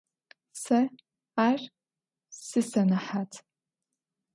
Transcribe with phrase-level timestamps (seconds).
[0.61, 0.79] Сэ
[1.49, 1.61] ар
[2.47, 3.31] сисэнэхьат.